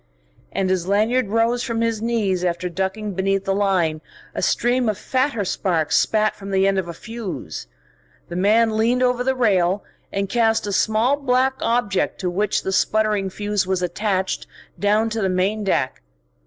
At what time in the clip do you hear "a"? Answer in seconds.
4.33-4.41, 6.87-6.93, 10.65-10.71